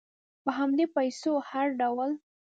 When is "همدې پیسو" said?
0.57-1.31